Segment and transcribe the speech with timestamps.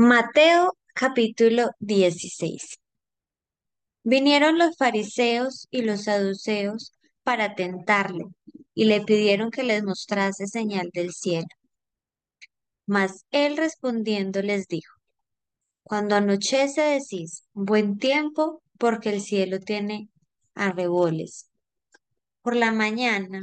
[0.00, 2.78] Mateo capítulo 16.
[4.04, 6.92] Vinieron los fariseos y los saduceos
[7.24, 8.26] para tentarle
[8.74, 11.48] y le pidieron que les mostrase señal del cielo.
[12.86, 14.94] Mas él respondiendo les dijo,
[15.82, 20.10] Cuando anochece decís, buen tiempo, porque el cielo tiene
[20.54, 21.50] arreboles.
[22.42, 23.40] Por la mañana,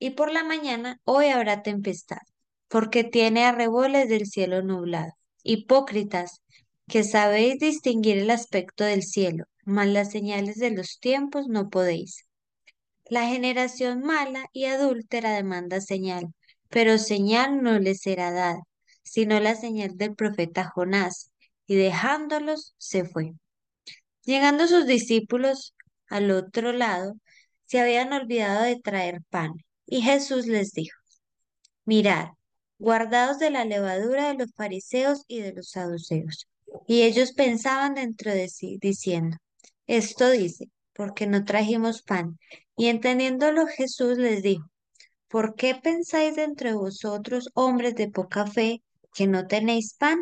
[0.00, 2.22] y por la mañana hoy habrá tempestad,
[2.66, 5.12] porque tiene arreboles del cielo nublado.
[5.46, 6.42] Hipócritas,
[6.88, 12.26] que sabéis distinguir el aspecto del cielo, mas las señales de los tiempos no podéis.
[13.08, 16.34] La generación mala y adúltera demanda señal,
[16.68, 18.60] pero señal no les será dada,
[19.02, 21.30] sino la señal del profeta Jonás,
[21.66, 23.32] y dejándolos se fue.
[24.24, 25.74] Llegando sus discípulos
[26.08, 27.14] al otro lado,
[27.66, 29.52] se habían olvidado de traer pan,
[29.86, 30.98] y Jesús les dijo,
[31.84, 32.30] Mirad,
[32.78, 36.46] guardaos de la levadura de los fariseos y de los saduceos.
[36.86, 39.36] Y ellos pensaban dentro de sí, diciendo,
[39.86, 42.38] esto dice, porque no trajimos pan.
[42.76, 44.68] Y entendiéndolo Jesús les dijo,
[45.28, 48.82] ¿por qué pensáis dentro de vosotros, hombres de poca fe,
[49.14, 50.18] que no tenéis pan?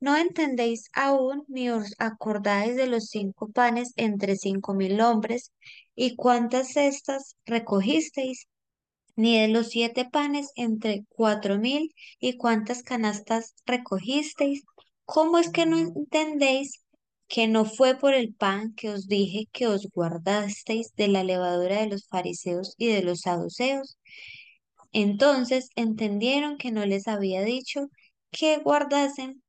[0.00, 5.52] ¿No entendéis aún ni os acordáis de los cinco panes entre cinco mil hombres
[5.94, 8.48] y cuántas cestas recogisteis?
[9.16, 14.64] Ni de los siete panes entre cuatro mil y cuántas canastas recogisteis.
[15.04, 16.84] ¿Cómo es que no entendéis
[17.28, 21.80] que no fue por el pan que os dije que os guardasteis de la levadura
[21.80, 23.98] de los fariseos y de los saduceos?
[24.92, 27.88] Entonces entendieron que no les había dicho
[28.30, 29.42] que guardasen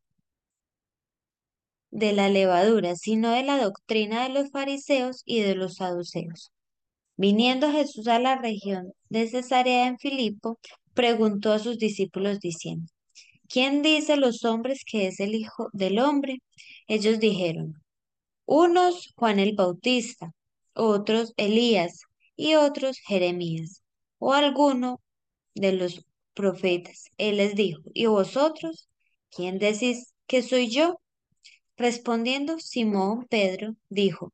[1.91, 6.51] de la levadura, sino de la doctrina de los fariseos y de los saduceos.
[7.15, 10.59] Viniendo Jesús a la región de Cesarea en Filipo,
[10.93, 12.87] preguntó a sus discípulos diciendo,
[13.47, 16.39] ¿quién dice los hombres que es el Hijo del Hombre?
[16.87, 17.81] Ellos dijeron,
[18.45, 20.31] unos Juan el Bautista,
[20.73, 22.01] otros Elías
[22.35, 23.83] y otros Jeremías,
[24.19, 24.99] o alguno
[25.55, 27.05] de los profetas.
[27.17, 28.89] Él les dijo, ¿y vosotros?
[29.29, 30.99] ¿Quién decís que soy yo?
[31.77, 34.33] Respondiendo Simón Pedro, dijo,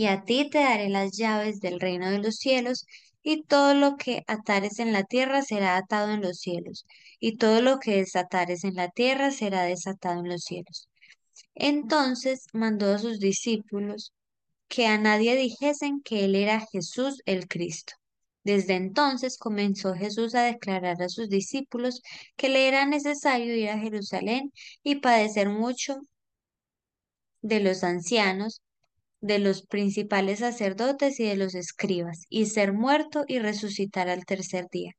[0.00, 2.86] y a ti te daré las llaves del reino de los cielos,
[3.22, 6.86] y todo lo que atares en la tierra será atado en los cielos,
[7.18, 10.88] y todo lo que desatares en la tierra será desatado en los cielos.
[11.54, 14.14] Entonces mandó a sus discípulos
[14.68, 17.92] que a nadie dijesen que él era Jesús el Cristo.
[18.42, 22.00] Desde entonces comenzó Jesús a declarar a sus discípulos
[22.36, 24.50] que le era necesario ir a Jerusalén
[24.82, 26.00] y padecer mucho
[27.42, 28.62] de los ancianos,
[29.20, 34.68] de los principales sacerdotes y de los escribas, y ser muerto y resucitar al tercer
[34.70, 34.92] día.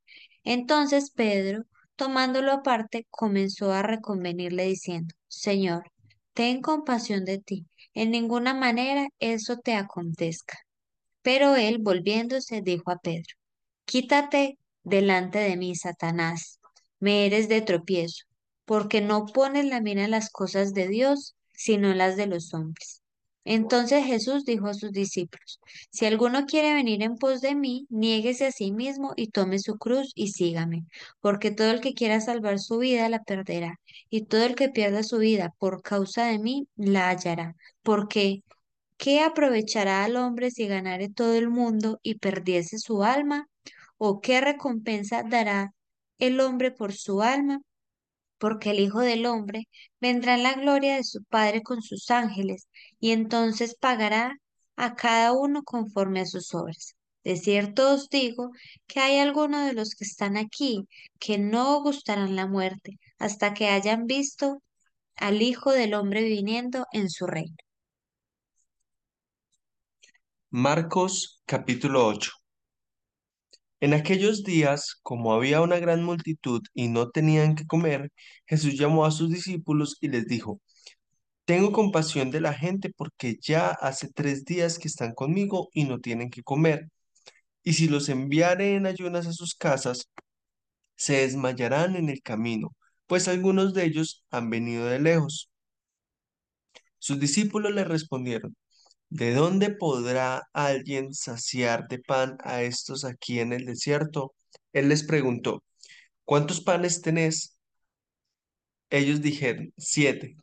[0.43, 1.63] Entonces Pedro,
[1.95, 5.91] tomándolo aparte, comenzó a reconvenirle diciendo, Señor,
[6.33, 10.57] ten compasión de ti, en ninguna manera eso te acontezca.
[11.21, 13.35] Pero él, volviéndose, dijo a Pedro,
[13.85, 16.59] Quítate delante de mí, Satanás,
[16.99, 18.25] me eres de tropiezo,
[18.65, 22.53] porque no pones la mira en las cosas de Dios, sino en las de los
[22.53, 23.00] hombres.
[23.43, 25.59] Entonces Jesús dijo a sus discípulos,
[25.89, 29.77] si alguno quiere venir en pos de mí, niéguese a sí mismo y tome su
[29.77, 30.85] cruz y sígame,
[31.21, 33.79] porque todo el que quiera salvar su vida la perderá,
[34.09, 37.55] y todo el que pierda su vida por causa de mí la hallará.
[37.83, 38.43] Porque,
[38.97, 43.47] ¿qué aprovechará al hombre si ganare todo el mundo y perdiese su alma?
[43.97, 45.73] ¿O qué recompensa dará
[46.19, 47.61] el hombre por su alma?
[48.41, 49.69] Porque el Hijo del Hombre
[50.01, 52.67] vendrá en la gloria de su Padre con sus ángeles,
[52.99, 54.35] y entonces pagará
[54.75, 56.95] a cada uno conforme a sus obras.
[57.23, 58.49] De cierto os digo
[58.87, 60.87] que hay algunos de los que están aquí
[61.19, 64.63] que no gustarán la muerte hasta que hayan visto
[65.17, 67.57] al Hijo del Hombre viniendo en su reino.
[70.49, 72.40] Marcos capítulo 8
[73.81, 78.11] En aquellos días, como había una gran multitud y no tenían que comer,
[78.45, 80.61] Jesús llamó a sus discípulos y les dijo,
[81.45, 85.99] Tengo compasión de la gente porque ya hace tres días que están conmigo y no
[85.99, 86.89] tienen que comer.
[87.63, 90.09] Y si los enviare en ayunas a sus casas,
[90.95, 92.75] se desmayarán en el camino,
[93.07, 95.49] pues algunos de ellos han venido de lejos.
[96.99, 98.55] Sus discípulos le respondieron,
[99.11, 104.33] ¿de dónde podrá alguien saciar de pan a estos aquí en el desierto?
[104.73, 105.63] Él les preguntó,
[106.25, 107.57] ¿cuántos panes tenés?
[108.89, 110.35] Ellos dijeron, siete.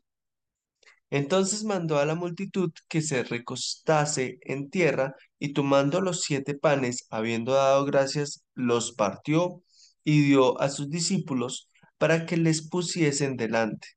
[1.11, 7.07] Entonces mandó a la multitud que se recostase en tierra y tomando los siete panes,
[7.11, 9.63] habiendo dado gracias, los partió
[10.05, 13.89] y dio a sus discípulos para que les pusiesen delante.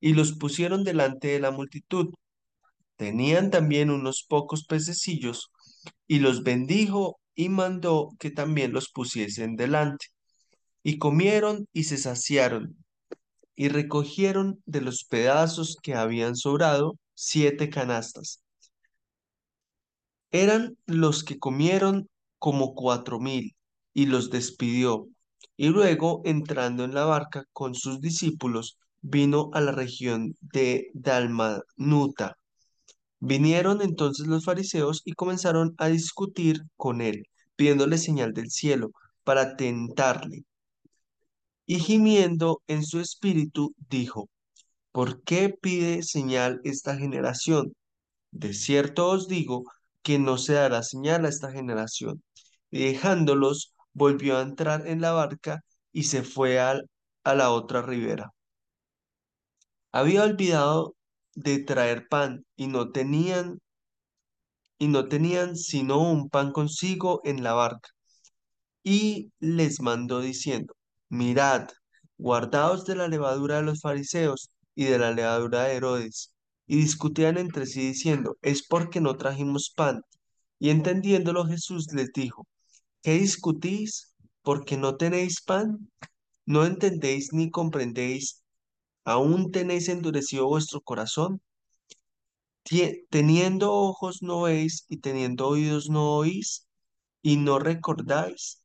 [0.00, 2.08] Y los pusieron delante de la multitud.
[3.00, 5.50] Tenían también unos pocos pececillos
[6.06, 10.08] y los bendijo y mandó que también los pusiesen delante.
[10.82, 12.76] Y comieron y se saciaron
[13.56, 18.42] y recogieron de los pedazos que habían sobrado siete canastas.
[20.30, 22.06] Eran los que comieron
[22.38, 23.56] como cuatro mil,
[23.94, 25.08] y los despidió.
[25.56, 32.36] Y luego, entrando en la barca con sus discípulos, vino a la región de Dalmanuta.
[33.20, 37.24] Vinieron entonces los fariseos y comenzaron a discutir con él,
[37.56, 38.90] pidiéndole señal del cielo
[39.24, 40.44] para tentarle.
[41.66, 44.28] Y gimiendo en su espíritu, dijo,
[44.92, 47.74] ¿Por qué pide señal esta generación?
[48.32, 49.64] De cierto os digo
[50.02, 52.22] que no se dará señal a esta generación.
[52.70, 55.62] Y dejándolos, volvió a entrar en la barca
[55.92, 56.88] y se fue al-
[57.24, 58.32] a la otra ribera.
[59.92, 60.96] Había olvidado
[61.34, 63.60] de traer pan y no tenían
[64.78, 67.90] y no tenían sino un pan consigo en la barca.
[68.82, 70.74] Y les mandó diciendo,
[71.10, 71.68] Mirad,
[72.18, 76.34] guardaos de la levadura de los fariseos y de la levadura de Herodes.
[76.66, 80.02] Y discutían entre sí diciendo, es porque no trajimos pan.
[80.58, 82.46] Y entendiéndolo Jesús les dijo,
[83.02, 84.14] ¿qué discutís?
[84.42, 85.90] ¿Porque no tenéis pan?
[86.46, 88.42] ¿No entendéis ni comprendéis?
[89.04, 91.40] ¿Aún tenéis endurecido vuestro corazón?
[93.10, 96.66] Teniendo ojos no veis y teniendo oídos no oís
[97.22, 98.62] y no recordáis.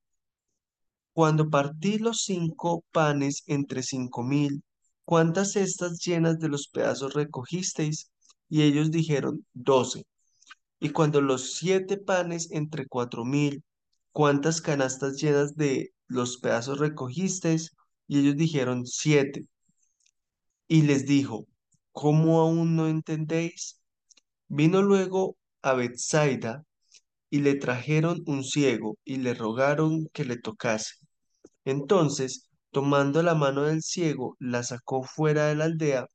[1.14, 4.64] Cuando partí los cinco panes entre cinco mil,
[5.06, 8.12] ¿cuántas cestas llenas de los pedazos recogisteis?
[8.50, 10.06] Y ellos dijeron, doce.
[10.80, 13.64] Y cuando los siete panes entre cuatro mil,
[14.12, 17.72] ¿cuántas canastas llenas de los pedazos recogisteis?
[18.08, 19.46] Y ellos dijeron, siete.
[20.68, 21.48] Y les dijo,
[21.92, 23.80] ¿cómo aún no entendéis?
[24.48, 26.64] Vino luego a Bethsaida
[27.30, 30.96] y le trajeron un ciego y le rogaron que le tocase.
[31.66, 36.08] Entonces, tomando la mano del ciego, la sacó fuera de la aldea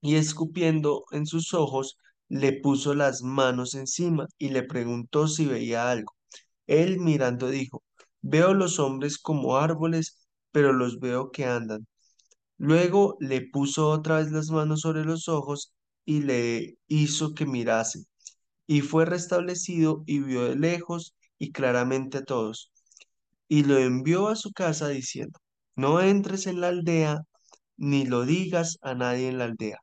[0.00, 1.98] y escupiendo en sus ojos,
[2.28, 6.14] le puso las manos encima y le preguntó si veía algo.
[6.66, 7.82] Él mirando dijo,
[8.22, 10.18] veo los hombres como árboles,
[10.52, 11.86] pero los veo que andan.
[12.64, 15.72] Luego le puso otra vez las manos sobre los ojos
[16.04, 18.04] y le hizo que mirase.
[18.66, 22.72] Y fue restablecido y vio de lejos y claramente a todos
[23.48, 25.38] y lo envió a su casa diciendo,
[25.76, 27.22] no entres en la aldea,
[27.76, 29.78] ni lo digas a nadie en la aldea.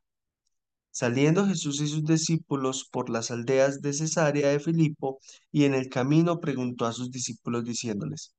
[0.90, 5.20] Saliendo Jesús y sus discípulos por las aldeas de Cesarea de Filipo,
[5.50, 8.34] y en el camino preguntó a sus discípulos diciéndoles,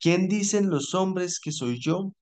[0.00, 2.12] ¿quién dicen los hombres que soy yo?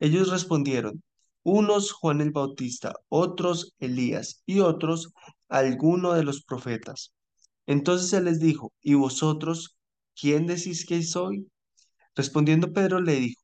[0.00, 1.02] Ellos respondieron,
[1.42, 5.12] unos Juan el Bautista, otros Elías, y otros
[5.48, 7.12] alguno de los profetas.
[7.66, 9.76] Entonces él les dijo, ¿y vosotros
[10.18, 11.48] quién decís que soy?
[12.14, 13.40] Respondiendo Pedro le dijo,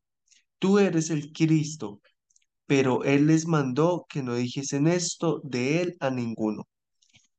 [0.59, 2.01] Tú eres el Cristo,
[2.67, 6.65] pero él les mandó que no dijesen esto de él a ninguno.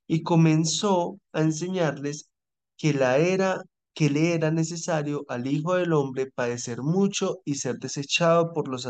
[0.08, 2.30] Y comenzó a enseñarles
[2.77, 3.63] que la era
[3.98, 8.88] que le era necesario al Hijo del Hombre padecer mucho y ser desechado por los,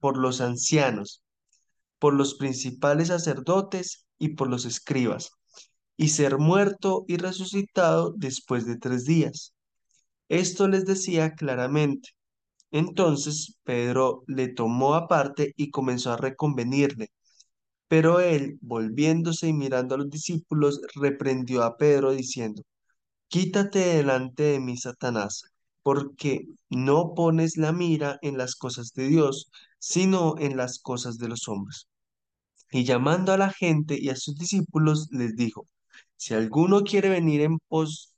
[0.00, 1.22] por los ancianos,
[2.00, 5.30] por los principales sacerdotes y por los escribas,
[5.96, 9.54] y ser muerto y resucitado después de tres días.
[10.28, 12.10] Esto les decía claramente
[12.72, 17.12] Entonces Pedro le tomó aparte y comenzó a reconvenirle.
[17.88, 22.62] Pero él, volviéndose y mirando a los discípulos, reprendió a Pedro diciendo,
[23.30, 25.44] Quítate delante de mí, Satanás,
[25.82, 31.28] porque no pones la mira en las cosas de Dios, sino en las cosas de
[31.28, 31.88] los hombres.
[32.72, 35.68] Y llamando a la gente y a sus discípulos, les dijo,
[36.16, 38.14] Si alguno quiere venir en pos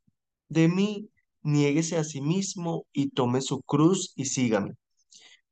[0.49, 1.11] de mí,
[1.43, 4.75] niéguese a sí mismo y tome su cruz y sígame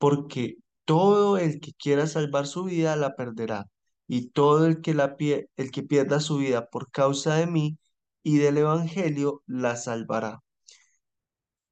[0.00, 3.66] porque todo el que quiera salvar su vida la perderá,
[4.08, 7.78] y todo el que, la el que pierda su vida por causa de mí
[8.22, 10.40] y del Evangelio la salvará.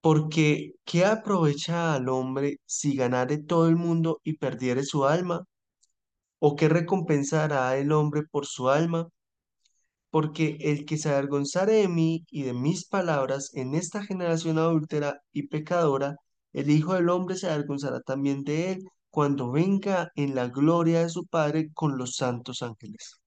[0.00, 5.44] Porque ¿qué aprovecha al hombre si ganare todo el mundo y perdiere su alma?
[6.40, 9.08] ¿O qué recompensará el hombre por su alma?
[10.10, 15.20] Porque el que se avergonzare de mí y de mis palabras en esta generación adúltera
[15.32, 16.16] y pecadora,
[16.52, 21.08] el Hijo del Hombre se avergonzará también de él cuando venga en la gloria de
[21.10, 23.20] su Padre con los santos ángeles.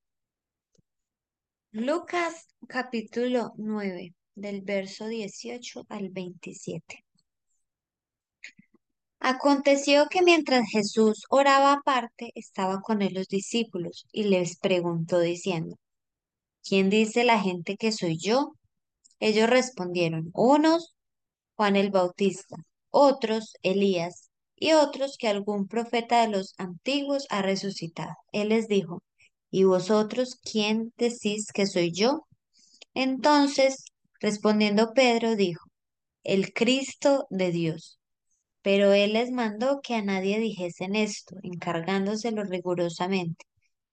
[1.73, 7.05] Lucas capítulo 9, del verso 18 al 27.
[9.21, 15.77] Aconteció que mientras Jesús oraba aparte, estaba con él los discípulos y les preguntó diciendo,
[16.61, 18.51] ¿quién dice la gente que soy yo?
[19.21, 20.93] Ellos respondieron, unos,
[21.55, 22.57] Juan el Bautista,
[22.89, 28.13] otros, Elías, y otros que algún profeta de los antiguos ha resucitado.
[28.33, 29.01] Él les dijo,
[29.51, 32.25] ¿y vosotros quién decís que soy yo?
[32.93, 33.85] Entonces,
[34.19, 35.65] respondiendo Pedro, dijo,
[36.23, 37.99] el Cristo de Dios.
[38.61, 43.45] Pero él les mandó que a nadie dijesen esto, encargándoselo rigurosamente,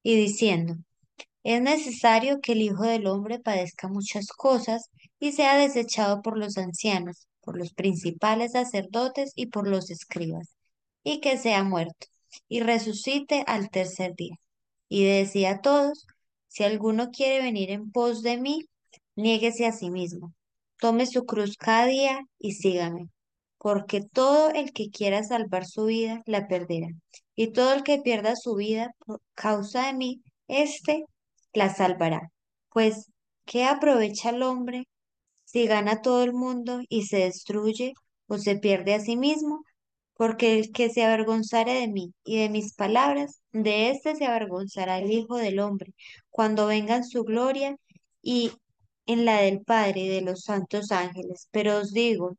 [0.03, 0.77] y diciendo,
[1.43, 6.59] es necesario que el Hijo del Hombre padezca muchas cosas y sea desechado por los
[6.59, 10.55] ancianos, por los principales sacerdotes y por los escribas,
[11.03, 12.09] y que sea muerto,
[12.49, 14.37] y resucite al tercer día.
[14.89, 16.07] Y decía a todos,
[16.49, 18.65] si alguno quiere venir en pos de mí,
[19.17, 20.35] niéguese a sí mismo,
[20.81, 23.09] tome su cruz cada día y sígame,
[23.59, 26.89] porque todo el que quiera salvar su vida la perderá,
[27.35, 31.05] y todo el que pierda su vida por causa de mí, éste
[31.53, 32.31] la salvará.
[32.71, 33.11] Pues,
[33.45, 34.85] ¿qué aprovecha el hombre
[35.45, 37.95] si gana todo el mundo y se destruye
[38.29, 39.63] o se pierde a sí mismo?
[40.19, 44.99] Porque el que se avergonzare de mí y de mis palabras, de éste se avergonzará
[44.99, 45.95] el Hijo del Hombre,
[46.31, 47.77] cuando venga en su gloria
[48.23, 48.53] y
[49.07, 51.49] en la del Padre y de los santos ángeles.
[51.53, 52.37] Pero os digo,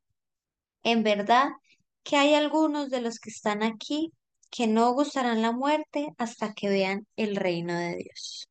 [0.83, 1.49] en verdad
[2.03, 4.11] que hay algunos de los que están aquí
[4.51, 8.48] que no gustarán la muerte hasta que vean el reino de Dios.